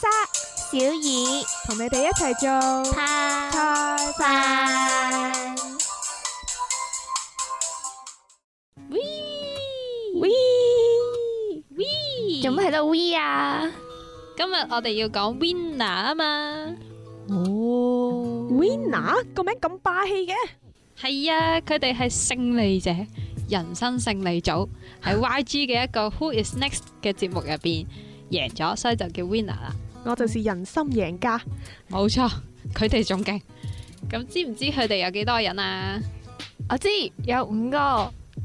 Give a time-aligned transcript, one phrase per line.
[0.00, 0.08] 伊莎、
[0.56, 2.48] 小耳同你哋一齊做
[2.92, 3.58] 派菜
[4.18, 5.58] 飯。
[8.88, 8.98] 喂
[10.14, 10.30] 喂
[11.76, 13.70] 喂，做乜喺度 we 啊？
[14.38, 16.74] 今日我哋要講 winner 啊嘛，
[17.28, 19.22] 哦，Winner？
[19.34, 20.34] 個名咁霸氣嘅，
[20.98, 22.90] 係啊，佢哋係勝利者，
[23.50, 24.66] 人生勝利組
[25.02, 27.84] 喺 YG 嘅一個 Who Is Next 嘅節目入邊
[28.30, 29.74] 贏咗，所以就叫 winner 啦。
[30.04, 31.40] 我就是人心贏家。
[31.90, 32.30] 冇錯，
[32.74, 33.40] 佢哋仲勁。
[34.10, 36.00] 咁知唔知佢哋有幾多人啊？
[36.68, 36.88] 我知
[37.24, 37.76] 有五個，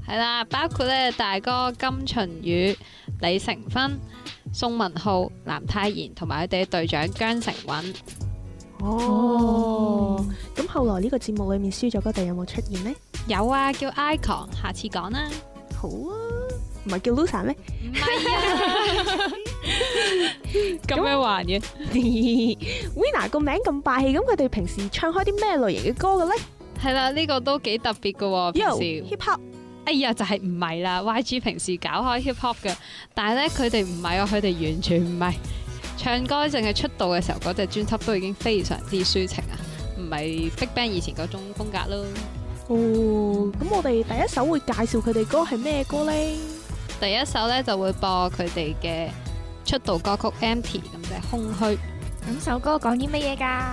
[0.07, 2.77] 係啦，包括咧大哥金秦宇、
[3.21, 3.99] 李成芬、
[4.53, 7.93] 宋文浩、藍泰賢同埋佢哋嘅隊長姜成允。
[8.79, 10.23] 哦，
[10.55, 12.93] 咁後來呢個節目裏面輸咗嗰隊有冇出現呢？
[13.27, 15.29] 有啊，叫 Icon，下次講啦。
[15.75, 16.13] 好啊，
[16.85, 17.55] 唔係叫 Lusa 咩？
[17.83, 19.31] 唔係啊，
[20.87, 21.61] 咁樣玩嘅。
[22.95, 26.41] Winner 個名咁霸氣，咁佢哋平時唱開啲咩類型嘅歌嘅咧
[26.81, 28.51] 係啦，呢個都幾特別嘅喎。
[28.51, 29.39] 平時 hip hop
[29.85, 32.75] 哎呀，就係唔係啦？YG 平時搞開 hip hop 嘅，
[33.13, 35.33] 但係咧佢哋唔係啊，佢哋完全唔係
[35.97, 39.53] 唱歌，淨係出道嘅時候嗰隻專輯都已經非常之抒情啊，
[39.97, 42.05] 唔係 BigBang 以前嗰種風格咯。
[42.67, 46.11] 哦，咁我哋第一首會介紹佢哋歌係咩歌呢？
[46.99, 49.09] 第一首咧就會播佢哋嘅
[49.65, 51.77] 出道歌曲《Empty》咁就係空虛，
[52.27, 53.69] 咁首歌講啲乜嘢㗎？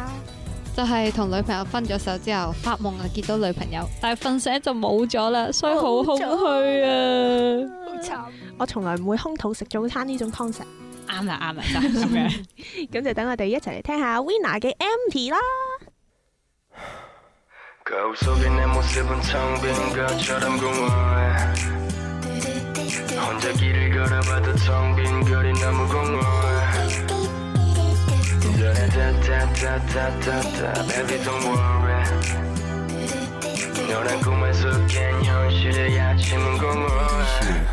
[0.76, 7.70] 就係同女朋友分咗手之後發夢啊見到女朋友，但係瞓醒就冇咗啦，所以好空虛啊！
[7.86, 8.18] 好慘。
[8.58, 10.64] 我從來唔會空肚食早餐呢種 concept。
[11.08, 12.88] 啱啦啱啦，就係 咁樣。
[12.90, 15.38] 咁就等我哋一齊嚟聽下 Winner 嘅 Empty 啦。
[23.16, 26.82] 혼자 길을 걸어봐도 텅 빈 거리 너무 공허해.
[28.90, 32.04] 다다다다다다 Baby don't worry.
[33.88, 37.66] 너란 꿈에서 깬 현실의 아침은 공허해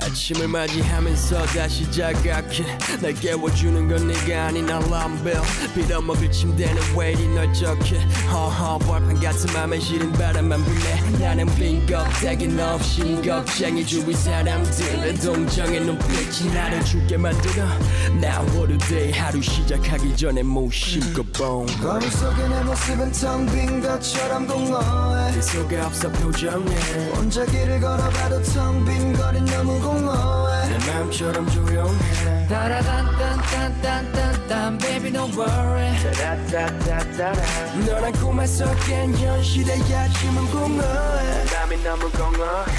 [0.00, 2.78] 아침을 맞이하면서 다시 자각해.
[3.02, 5.34] 날 깨워주는 건 네가 아닌 알람벨
[5.74, 7.98] 빌어먹을 침대는 왜 이리 널쩍해?
[8.30, 11.00] 허허 벌판 같은 맘에 시린 바람만 불래.
[11.18, 17.64] 나는 빈 껍데기 없이 겁쟁이 주위 사람들의 동정의 눈빛이 나를 죽게 만들어.
[18.12, 19.12] Now what a day.
[19.12, 25.32] 하루 시작하기 전에 무심코 봉 거울 속에 내 모습은 텅 빈 것처럼 공허해.
[25.32, 26.74] 네 속에 없어 표정에
[27.14, 32.46] 혼자 길을 걸어봐도 텅 빈 거리 너무 공허해 내 마음처럼 조용해.
[32.48, 35.92] 따라단단단단단단 baby don't worry.
[36.02, 37.40] 따라따따따라
[37.86, 41.44] 너란 꿈에서 깬 현실의 아침은 공허해.
[41.46, 42.70] 땀이 너무 공허해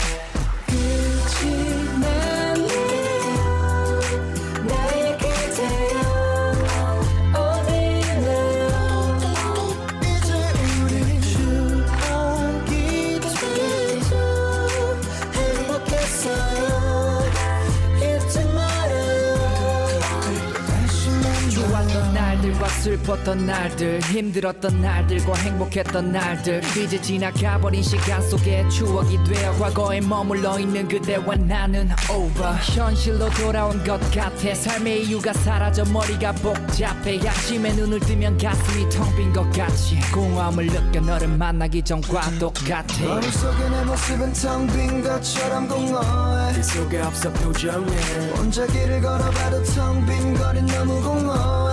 [23.29, 26.62] 슬펐던 날들 힘들었던 날들과 행복했던 날들.
[26.78, 32.56] 이제 지나가버린 시간 속에 추억이 되어 과거에 머물러 있는 그대와 나는 over.
[32.73, 37.19] 현실로 돌아온 것 같아 삶의 이유가 사라져 머리가 복잡해.
[37.28, 40.00] 아침에 눈을 뜨면 가슴이 텅 빈 것 같이.
[40.11, 42.84] 공허함을 느껴 너를 만나기 전과 똑같아.
[43.06, 46.53] 거울 속에 내 모습은 텅 빈 것처럼 공허해.
[46.53, 47.96] 네 속에 없어 표정에.
[48.35, 51.69] 혼자 길을 걸어봐도 텅 빈 거리 너무 공허해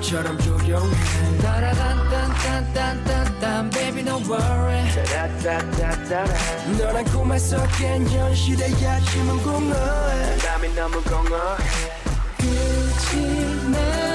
[0.00, 0.94] 마음처럼 조용해.
[1.42, 4.90] 따라단단단단단단 baby don't worry.
[4.94, 6.32] 따라따따따라
[6.78, 10.38] 너란 꿈에서 깬 현실의 아침은 공허해.
[10.38, 11.62] 땀이 너무 공허해.
[12.38, 14.09] 끝이 나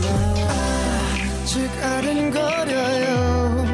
[0.00, 0.48] 나요
[1.42, 3.64] 아직 아른거려요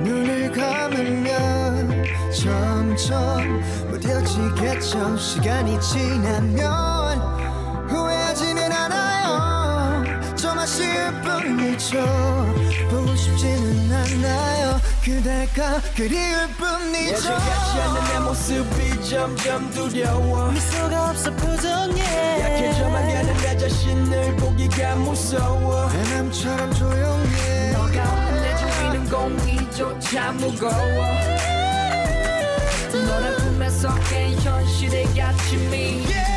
[0.00, 3.60] 눈을 감으면 점점
[3.90, 6.68] 무뎌지겠죠 시간이 지나면
[7.88, 11.98] 후회하지는 않아요 좀 아쉬울 뿐이죠
[12.90, 14.51] 보고 싶지는 않아요
[15.04, 17.16] 그대가 그리울 뿐이죠.
[17.16, 20.52] 예전같지 않는 내 모습이 점점 두려워.
[20.52, 22.00] 미소가 없어 표정에
[22.40, 25.90] 약해져 만 가는 내 자신을 보기가 무서워.
[25.90, 27.72] 내 맘처럼 조용해.
[27.72, 30.72] 너가 없는 내 주위는 공기조차 무거워.
[33.04, 36.31] 너란 꿈에 섞인 현실의 아침이 뚜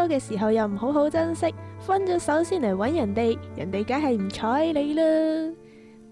[0.00, 5.02] 拖嘅時候又唔好好珍惜，分咗手先嚟揾人哋，人哋梗係唔睬你啦。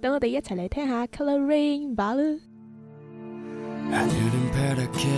[0.01, 2.23] 等我哋一齊嚟聽下 Color Rain 吧啦。
[3.91, 5.09] 하늘은 파랗게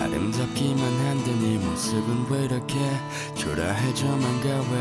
[0.00, 2.74] 아름답기만 한데 네 모습은 왜 이렇게
[3.34, 4.72] 초라해져만 가왜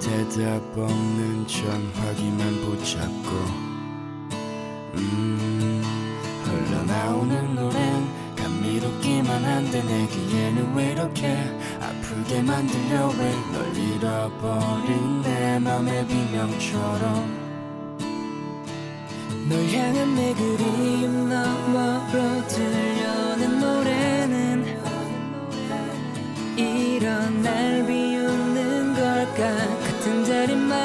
[0.00, 3.30] 대답 없는 전화기만 붙잡고
[4.94, 5.82] 음
[6.44, 7.78] 흘러나오는 노래
[9.65, 11.35] 는 감미롭기만 한데 내 귀에는 왜 이렇게
[11.81, 17.45] 아프게 만들려 왜 널 잃어버린 내 맘의 비명처럼?
[19.49, 24.65] 널 향한 내 그리움 너머로 들려오는 노래는
[26.57, 29.55] 이런 날 비웃는 걸까?
[29.79, 30.75] 같은 자리만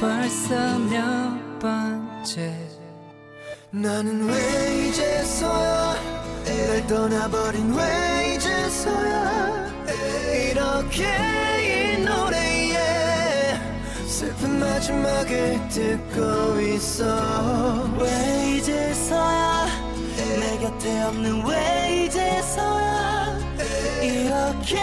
[0.00, 2.71] 벌써 몇 번째
[3.74, 5.94] 나는 왜 이제서야
[6.44, 9.72] 날 떠나버린 왜 이제서야
[10.50, 13.56] 이렇게 이 노래에
[14.06, 17.88] 슬픈 마지막을 듣고 있어.
[17.98, 19.66] 왜 이제서야
[20.18, 23.38] 내 곁에 없는 왜 이제서야
[24.02, 24.76] 이렇게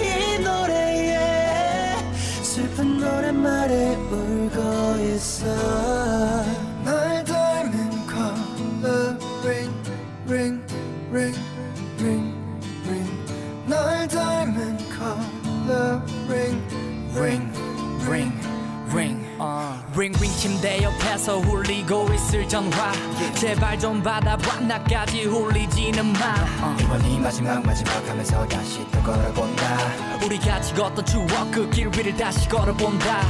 [0.00, 1.94] 이 노래에
[2.42, 5.89] 슬픈 노랫말에 울고 있어
[21.30, 22.92] 옆에서 울리고 있을 전화.
[23.34, 26.34] 제발 좀 받아봐 나까지 울리지는 마.
[26.78, 29.78] 이번이 마지막 마지막 하면서 다시 또 걸어본다.
[30.24, 33.22] 우리 같이 걷던 추억 그 길 위를 다시 걸어본다.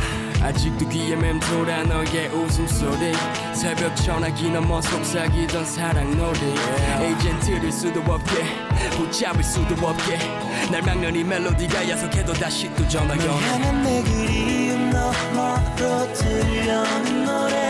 [0.42, 3.12] 아직도 귀에 맴돌아 너의 웃음소리.
[3.52, 6.38] 새벽 전화기 넘어 속삭이던 사랑 노래
[7.06, 8.44] 이젠 들을 수도 없게
[8.96, 10.18] 붙잡을 수도 없게.
[10.72, 17.24] 날 막는 이 멜로디가 야속해도 다시 또 전화 널 연어 향한 내 그리움 너머로 들려오는
[17.24, 17.69] 노래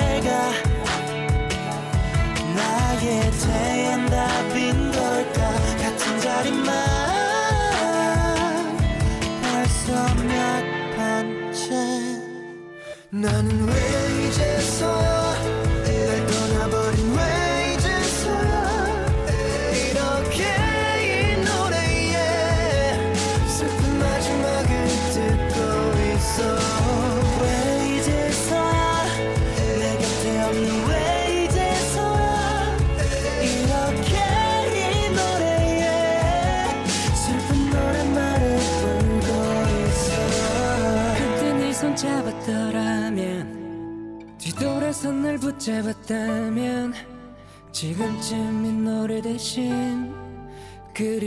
[13.20, 15.09] 나는 왜 이제서야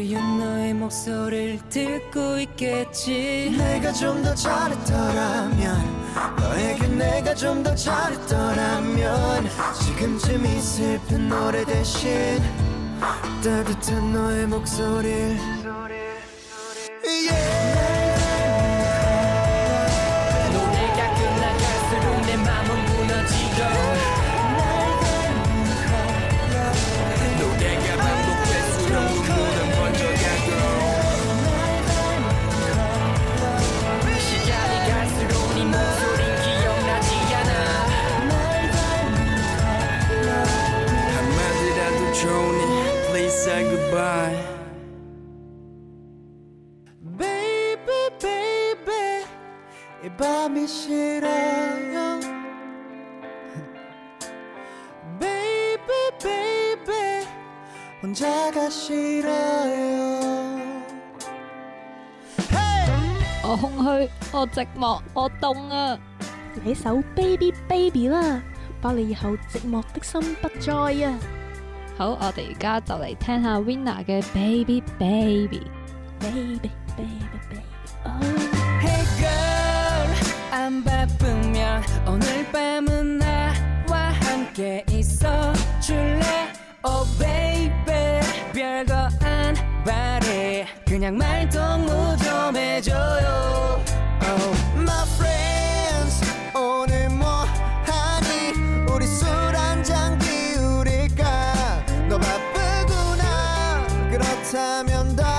[0.04, 3.56] 그리운 너의 목소리를 듣고 있겠지?
[3.58, 5.78] 내가 좀 더 잘했더라면
[6.42, 9.48] 너에게 내가 좀 더 잘했더라면
[9.82, 12.38] 지금쯤 이 슬픈 노래 대신
[13.42, 15.63] 따뜻한 너의 목소리를
[50.93, 52.21] 밤이 싫어요
[55.19, 57.27] Baby baby
[58.03, 60.29] 혼자가 싫어요
[63.43, 65.99] 我空虛，我寂寞，我凍啊！
[66.67, 68.43] 嚟首 Baby Baby 啦，
[68.83, 70.75] 把你以後寂寞的心不再
[71.07, 71.19] 啊！
[71.97, 75.63] 好，我哋而家就嚟聽下 Winner 嘅 Baby Baby。
[76.21, 77.63] Baby Baby Baby，
[78.05, 78.42] 哦 Hey girl
[80.64, 85.52] 안 바쁘면 오늘 밤은 나와 함께 있어
[85.82, 86.54] 줄래?
[86.86, 88.22] Oh baby
[88.54, 89.54] 별거 안
[89.84, 90.66] 바래.
[90.88, 93.84] 그냥 말동무 좀 해줘요.
[94.22, 96.24] Oh my friends
[96.56, 97.44] 오늘 뭐
[97.84, 98.54] 하니?
[98.90, 102.08] 우리 술 한잔 기울일까?
[102.08, 103.86] 너 바쁘구나.
[104.10, 105.33] 그렇다면 다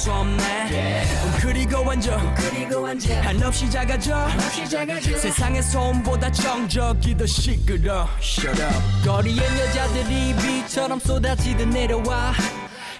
[0.00, 1.04] 수 없네.
[1.42, 2.18] 그리고 완전
[3.22, 4.28] 한없이 작아져.
[5.18, 8.08] 세상의 소음보다 정적이 더 시끄러.
[8.18, 8.74] Shut up.
[9.04, 12.32] 거리엔 여자들이 비처럼 쏟아지듯 내려와.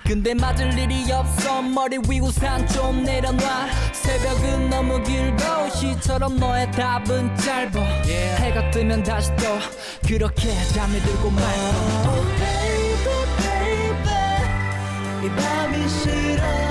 [0.06, 1.62] 근데 맞을 일이 없어.
[1.62, 3.70] 머리 위 우산 좀 내려놔.
[3.92, 7.80] 새벽은 너무 길고 시처럼 너의 답은 짧아.
[7.80, 9.58] 해가 뜨면 다시 또
[10.06, 12.10] 그렇게 잠이 들고 말고.
[12.10, 15.24] Oh baby baby.
[15.24, 16.69] 이 밤이 싫어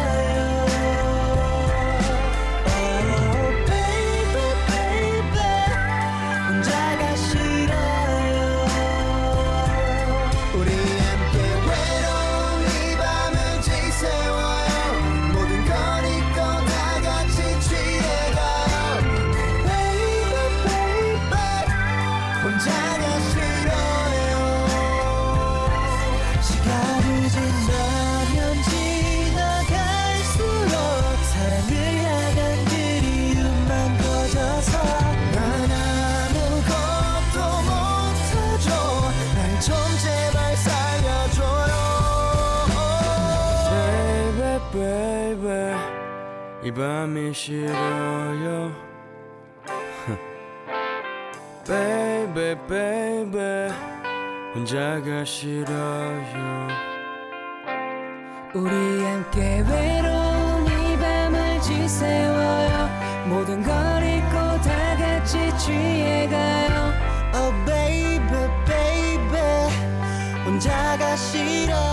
[52.34, 53.74] Baby baby.
[54.54, 56.68] 혼자가 싫어요.
[58.54, 62.90] 우리 함께 외로운 이 밤을 지새워요.
[63.30, 64.32] 모든 걸 잊고
[64.62, 66.94] 다 같이 취해가요.
[67.34, 68.20] Oh baby
[68.68, 69.70] baby.
[70.46, 71.89] 혼자가 싫어요